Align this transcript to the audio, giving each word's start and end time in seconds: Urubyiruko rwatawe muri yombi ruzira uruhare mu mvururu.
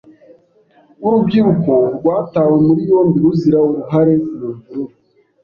Urubyiruko 1.05 1.73
rwatawe 1.97 2.57
muri 2.65 2.81
yombi 2.89 3.17
ruzira 3.23 3.57
uruhare 3.67 4.13
mu 4.23 4.31
mvururu. 4.55 4.95